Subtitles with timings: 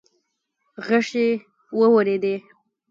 [0.87, 1.27] غشې
[1.77, 2.35] وورېدې.